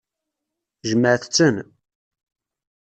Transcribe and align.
Jemɛet-ten. 0.89 1.55